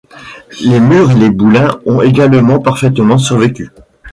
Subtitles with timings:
[0.63, 3.69] Les murs et les boulins ont également parfaitement survécu.